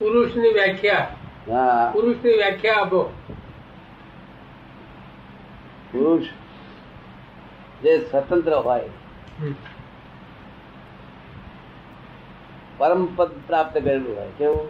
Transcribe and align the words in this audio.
પુરુષની 0.00 0.48
વ્યાખ્યા. 0.48 1.08
હા. 1.50 1.90
પુરુષની 1.92 2.32
વ્યાખ્યા 2.32 2.74
આપો. 2.74 3.02
પુરુષ 5.92 6.26
જે 7.82 7.98
સ્વતંત્ર 8.10 8.54
હોય 8.54 8.80
પરમ 12.78 13.08
પદ 13.16 13.30
પ્રાપ્ત 13.46 13.78
કરેલું 13.78 14.16
હોય 14.16 14.28
કેવું? 14.38 14.68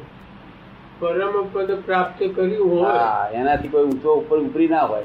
પરમ 1.01 1.49
પદ 1.53 1.83
પ્રાપ્ત 1.87 2.23
કર્યું 2.37 2.71
હોય. 2.81 3.33
એનાથી 3.33 3.69
કોઈ 3.69 3.85
ઊંચો 3.85 4.15
ઉપર 4.15 4.39
ઉપરી 4.39 4.69
ના 4.69 4.83
હોય. 4.83 5.05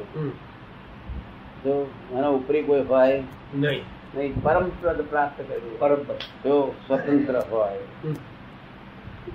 જો 1.63 1.87
એના 2.11 2.27
ઉપરી 2.27 2.63
કોઈ 2.63 2.81
હોય 2.81 3.23
નહીં. 3.55 3.83
નહીં 4.15 4.41
પરમ 4.41 4.69
પદ 4.81 5.01
પ્રાપ્ત 5.01 5.41
કર્યું 5.47 5.79
પરમ 5.79 6.03
પદ. 6.03 6.15
જો 6.15 6.75
સ્વતંત્ર 6.87 7.43
હોય. 7.51 7.77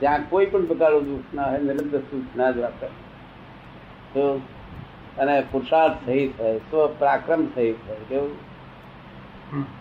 જ્યાં 0.01 0.29
કોઈ 0.29 0.47
પણ 0.47 0.67
પ્રકારનું 0.67 1.05
દુઃખ 1.05 1.35
ના 1.35 1.43
હોય 1.43 1.59
નિરંતર 1.59 1.99
સુખ 1.99 2.37
ના 2.37 2.51
જ 2.51 2.61
તો 4.15 4.41
અને 5.19 5.41
પુરુષાર્થ 5.41 5.95
સહિત 6.07 6.41
હોય 6.41 6.59
સ્વ 6.59 6.87
પ્રાક્રમ 6.87 7.47
સહિત 7.55 7.77
હોય 7.89 7.97
કેવું? 8.09 8.35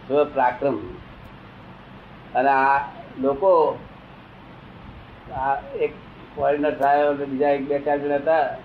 સ્વ 0.07 0.23
પ્રાક્રમ. 0.23 0.77
અને 2.35 2.49
આ 2.49 2.79
લોકો 3.21 3.79
આ 5.35 5.55
એક 5.81 5.91
ફોરેનર 6.35 6.71
થાય 6.71 7.07
અને 7.07 7.25
બીજા 7.25 7.49
એક 7.49 7.67
બે 7.67 7.79
ચાર 7.79 7.97
જણા 7.97 8.15
હતા 8.15 8.57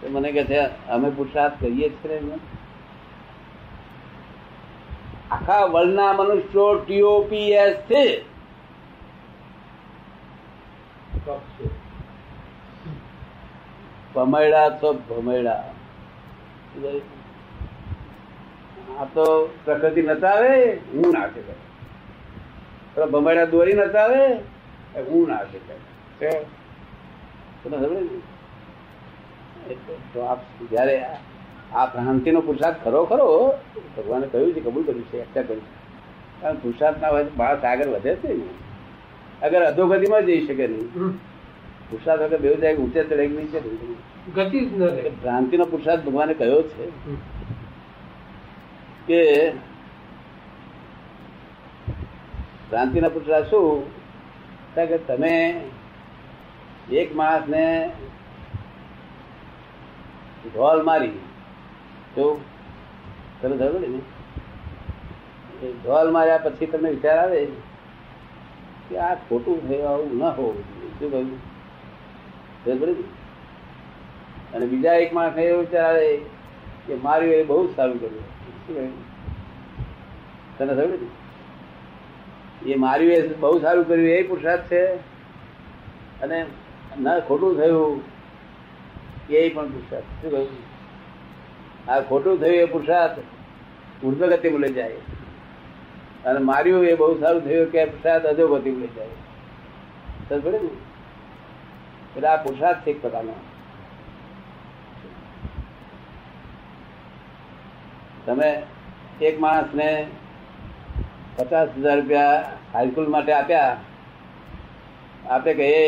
તો 0.00 0.08
મને 0.08 0.32
કહે 0.32 0.44
છે 0.44 0.60
અમે 0.88 1.10
પુરુષાર્થ 1.10 1.60
કરીએ 1.60 1.88
જ 1.88 1.92
છીએ 1.92 2.20
ને 2.20 2.34
આખા 5.30 5.64
વર્લ્ડના 5.64 6.12
મનુષ્યો 6.12 6.74
ટીઓપીએસ 6.74 7.74
છે. 7.74 8.35
ભમેડા 14.16 14.68
તો 14.68 14.92
ભમૈડા 14.92 15.72
આ 18.98 19.04
તો 19.04 19.54
પ્રકૃતિ 19.64 20.02
નતાવે 20.02 20.72
હું 20.72 21.12
નાચે 21.12 21.40
કરે 21.40 23.06
ભમૈડા 23.06 23.44
દોરી 23.44 23.72
નતાવે 23.72 24.32
હું 25.00 25.26
કરે 25.26 25.76
છે? 26.28 26.38
ને? 27.88 27.98
એટલે 29.70 29.94
તો 30.14 30.20
આપ 30.20 30.38
જયારે 30.70 31.04
આ- 31.74 31.86
ભ્રાંતિનો 31.86 32.40
પુરુષાર્થ 32.40 32.76
ખરો 32.84 33.04
ખરો 33.04 33.52
ભગવાને 33.96 34.26
કહ્યું 34.26 34.54
છે 34.54 34.60
કબૂલ 34.60 34.84
કર્યું 34.84 35.04
છે 35.04 35.20
એકતા 35.20 35.42
કર્યું 35.42 35.60
છે. 35.60 35.86
કારણ 36.40 36.54
પુરુષાર્થ 36.54 37.00
ના 37.00 37.08
હોય 37.08 37.24
બાળક 37.36 37.64
આગળ 37.64 37.88
વધે 37.88 38.14
છે 38.14 38.32
ને 38.36 39.46
અગર 39.46 39.62
અધોગતિમાં 39.62 40.26
જઈ 40.26 40.46
શકે 40.46 40.66
નહીં. 40.66 40.90
પુરુષાર્થ 41.90 42.22
વગર 42.22 42.40
બે 42.40 42.56
જાય 42.56 42.76
ઊંચે 42.76 43.00
ચડે 43.04 43.24
નહીં 43.26 43.48
છે 43.50 43.60
ગતિ 44.36 44.60
જ 44.60 45.58
ન 45.58 45.64
પુરુષાર્થ 45.70 46.04
ભગવાને 46.04 46.34
કહ્યો 46.34 46.62
છે 46.62 46.84
કે 49.06 49.20
ભ્રાંતિ 52.70 53.00
ના 53.00 53.08
પુરુષાર્થ 53.08 53.48
શું? 53.50 53.84
કે 54.74 54.98
તમે 55.06 55.36
એક 56.92 57.14
માણસને 57.14 57.64
ઢોલ 60.46 60.82
મારી 60.82 61.16
તો 62.14 62.26
તમે 63.40 63.54
સમજો 63.56 63.78
ને? 63.78 64.00
ઢોલ 65.82 66.08
માર્યા 66.10 66.38
પછી 66.38 66.66
તમને 66.66 66.90
વિચાર 66.90 67.18
આવે 67.18 67.42
કે 68.88 68.94
આ 69.00 69.14
ખોટું 69.28 69.60
થયું 69.68 69.86
આવું 69.86 70.16
ન 70.18 70.22
હોવું 70.30 70.56
જોઈએ. 70.56 70.90
શું 70.98 71.10
કહ્યું? 71.10 71.30
ને? 71.30 71.38
અને 74.54 74.66
બીજા 74.66 74.92
એક 74.92 75.12
માણસ 75.12 75.38
એવો 75.38 75.58
વિચાર 75.58 75.84
આવે 75.84 76.16
કે 76.86 76.94
માર્યું 76.94 77.34
એ 77.34 77.42
બહુ 77.42 77.72
સારું 77.76 78.00
કર્યું. 78.00 78.26
તને 80.58 80.74
સમજ 80.74 80.98
એ 82.68 82.74
માર્યું 82.74 83.12
એ 83.12 83.34
બહુ 83.34 83.60
સારું 83.60 83.88
કર્યું, 83.88 84.08
એ 84.08 84.22
પુરુષાર્થ 84.22 84.62
છે. 84.62 84.86
અને 86.20 86.46
ના, 87.00 87.20
ખોટું 87.20 87.56
થયું, 87.56 88.02
એ 89.30 89.48
પણ 89.48 89.68
પુરુષાર્થ 89.68 90.04
શું 90.04 90.30
કહ્યું? 90.30 90.48
આ 91.90 92.00
ખોટું 92.00 92.38
થયું, 92.38 92.54
એ 92.54 92.64
પુરુષાર્થ 92.64 93.18
ઉર્ધગતિ 94.04 94.48
ગતિમાં 94.48 94.74
જાય. 94.74 94.92
અને 96.24 96.38
માર્યું 96.38 96.84
એ 96.84 96.94
બહુ 96.94 97.20
સારું 97.20 97.42
થયું 97.42 97.70
કે 97.70 97.84
પુરુષાર્થ 97.84 98.26
અધોગતિ 98.26 98.70
લઈ 98.70 98.86
જાય. 98.86 99.08
સર 100.28 100.40
પડે 100.40 100.58
ને 100.58 100.68
એટલે 102.16 102.28
આ 102.28 102.42
પુરુષાર્થ 102.44 102.84
છે 102.84 102.92
પોતાનો 103.02 103.34
તમે 108.26 108.50
એક 109.28 109.36
માણસને 109.44 109.90
પચાસ 111.36 111.68
હજાર 111.76 111.98
રૂપિયા 111.98 112.38
હાઈસ્કૂલ 112.72 113.10
માટે 113.14 113.32
આપ્યા, 113.34 113.74
આપે 115.34 115.50
કે 115.58 115.66
એ 115.80 115.84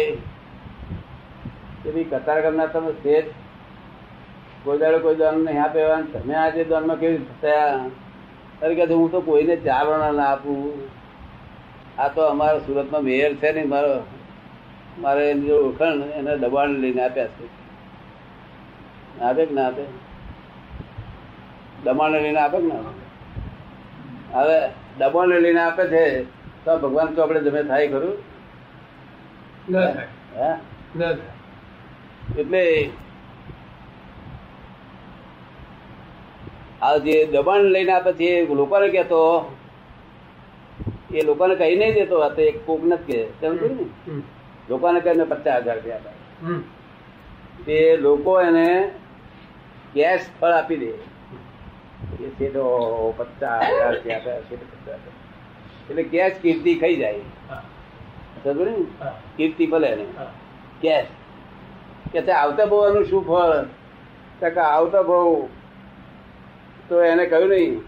કે 1.82 1.88
ભાઈ 1.94 2.10
કતાર 2.12 2.38
કરનાર 2.44 2.68
તમે 2.74 2.92
શેઠ 3.02 3.32
કોઈ 4.64 4.78
દાડો 4.82 4.98
કોઈ 5.06 5.18
દાન 5.22 5.40
નહીં 5.46 5.62
આપે 5.64 5.80
ને 5.80 6.04
તમે 6.12 6.34
આજે 6.42 6.68
દાનમાં 6.74 7.00
કેવી 7.02 7.40
થયા? 7.42 7.80
અરે 8.62 8.74
કે 8.76 8.84
હું 8.92 9.10
તો 9.10 9.20
કોઈને 9.22 9.56
ચાર 9.66 9.82
વણા 9.88 10.12
ના 10.20 10.30
આપું. 10.34 10.62
આ 11.98 12.08
તો 12.14 12.30
અમારા 12.30 12.64
સુરતમાં 12.66 13.04
મેયર 13.08 13.32
છે 13.42 13.52
ને 13.52 13.66
મારો. 13.74 13.98
મારે 15.02 15.22
એની 15.30 15.54
ઓળખાણ 15.56 16.00
એને 16.18 16.32
દબાણ 16.42 16.72
લઈને 16.82 17.02
આપ્યા 17.04 17.34
છે. 17.36 17.46
આપે 19.22 19.42
કે 19.46 19.54
ના 19.54 19.66
આપે? 19.66 19.84
દબાણ 21.84 22.14
લઈને 22.16 22.40
આપે 22.42 22.58
કે 22.58 22.68
ના 22.68 22.94
હવે 24.36 24.58
દબાણ 25.00 25.30
લઈને 25.44 25.60
આપે 25.64 25.84
છે 25.92 26.02
તો 26.64 26.70
ભગવાન 26.78 27.14
તો 27.14 27.20
આપણે 27.22 27.40
જમે 27.46 27.60
થાય 27.68 27.86
ખરું. 27.92 28.16
એટલે 32.40 32.62
આ 36.82 36.96
જે 37.04 37.14
દબાણ 37.32 37.70
લઈને 37.74 37.92
આપે 37.92 38.12
છે 38.18 38.28
એ 38.40 38.54
લોકોને 38.54 38.88
કહેતો 38.90 39.20
એ 41.12 41.22
લોકોને 41.22 41.54
કહી 41.60 41.76
નહીં 41.76 41.94
દેતો 41.94 42.16
આ 42.22 42.34
તો 42.36 42.40
એક 42.42 42.56
કોક 42.66 42.82
નથી 42.84 43.06
કે 43.08 43.18
સમજ 43.40 43.62
ને. 43.70 43.84
લોકોને 44.68 45.00
કહીને 45.00 45.24
પચાસ 45.24 45.62
હજાર 45.62 45.74
રૂપિયા 45.74 45.96
આપે. 45.96 46.46
હમ. 46.46 46.62
તે 47.64 47.96
લોકો 47.96 48.40
એને 48.40 48.90
કેશ 49.94 50.20
ફળ 50.40 50.48
આપી 50.48 50.76
દે. 50.76 50.86
એ 50.86 52.28
છેડો 52.30 53.14
પચાસ 53.16 53.62
હજાર 53.62 53.94
રૂપિયા 53.94 54.16
આપે 54.16 54.40
શેઠો 54.40 54.64
પચાસ 54.64 54.94
હજાર. 54.94 55.90
એટલે 55.90 56.02
કેશ 56.02 56.32
કીર્તિ 56.42 56.74
ખાઈ 56.74 56.96
જાય. 56.96 57.12
ને? 57.12 58.86
કીર્તિ 59.36 59.66
ભલે 59.66 59.88
એને. 59.88 60.06
કેશ 60.80 61.06
કે 62.12 62.32
આવતા 62.32 62.64
બહુ 62.64 62.88
એનું 62.88 63.04
શું 63.04 63.26
ફળ? 63.26 63.64
કે 64.50 64.60
આવતા 64.60 65.02
બહુ 65.02 65.48
તો 66.88 67.02
એને 67.02 67.26
કહ્યું 67.26 67.48
નહીં 67.48 67.80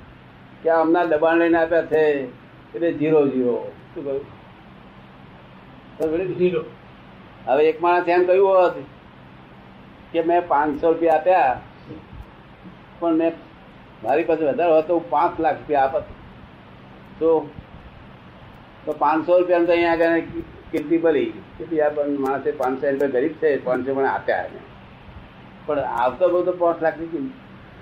કે 0.62 0.70
હમણાં 0.70 1.08
દબાણ 1.08 1.36
લઈને 1.36 1.58
આપ્યા 1.58 1.82
છે. 1.82 2.24
એટલે 2.74 2.92
જીરો 2.92 3.28
જીરો 3.28 3.72
શું 3.94 4.04
કહ્યું? 4.04 4.39
હવે 6.00 7.62
એક 7.70 7.78
માણસ 7.84 8.08
એમ 8.08 8.22
કહ્યું 8.28 8.56
હોત 8.58 8.76
કે 10.12 10.20
મેં 10.28 10.40
પાંચસો 10.52 10.86
રૂપિયા 10.92 11.18
આપ્યા, 11.18 11.56
પણ 13.00 13.16
મેં 13.22 13.32
મારી 14.04 14.28
પાસે 14.30 14.44
વધારે 14.44 14.72
હોત 14.74 14.86
તો 14.86 14.94
હું 14.98 15.06
પાંચ 15.10 15.34
લાખ 15.46 15.58
રૂપિયા 15.58 15.88
આપત. 15.88 16.06
તો 17.20 17.28
તો 18.84 18.90
પાંચસો 19.02 19.30
રૂપિયા 19.38 19.66
તો 19.66 19.72
અહીંયા 19.72 19.98
આગળ 19.98 20.44
કિંમતી 20.72 21.00
ભરી 21.04 21.30
કે 21.58 21.62
પણ 21.68 22.10
માણસે 22.24 22.50
પાંચસો 22.62 22.84
રૂપિયા 22.86 23.14
ગરીબ 23.16 23.34
છે, 23.42 23.48
પાંચસો 23.66 23.90
મને 23.94 24.08
આપ્યા 24.14 24.46
એને 24.48 24.60
પણ 25.66 25.84
આવતો 26.04 26.24
બહુ 26.32 26.40
તો 26.48 26.52
પાંચ 26.64 26.78
લાખની 26.86 27.10
કિંમત. 27.12 27.34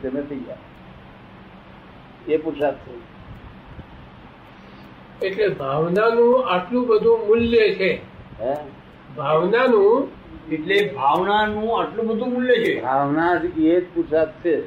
તમે 0.02 0.20
થઈ 0.28 0.42
ગયા 0.46 0.62
એ 2.28 2.38
પુરુષાર્થ 2.44 2.82
છે. 2.84 2.92
એટલે 5.26 5.46
ભાવનાનું 5.62 6.36
આટલું 6.54 6.84
બધું 6.88 7.18
મૂલ્ય 7.28 7.64
છે. 7.80 7.90
ભાવનાનું 9.16 10.08
એટલે 10.50 10.92
ભાવનાનું 10.94 11.80
આટલું 11.80 12.06
બધું 12.06 12.32
મૂલ્ય 12.32 12.64
છે. 12.64 12.82
ભાવના 12.82 13.40
એ 13.56 13.80
જ 13.80 13.94
પુરુષાર્થ 13.94 14.30
છે. 14.30 14.60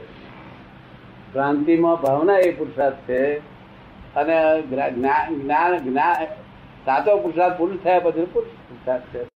ક્રાંતિમાં 1.34 1.96
ભાવના 1.96 2.38
એ 2.38 2.52
પુરુષાર્થ 2.52 2.96
છે. 2.96 3.38
અને 4.16 4.62
જ્ઞા- 4.62 4.90
જ્ઞાન 4.90 5.78
જ્ઞાન 5.78 6.26
સાચો 6.86 7.18
પુરુષાર્થ 7.18 7.58
પુરુષ 7.58 7.78
થયા 7.84 8.00
પછી 8.00 8.26
પુરુષ 8.26 8.50
પુરુષાર્થ 8.50 9.04
છે. 9.16 9.31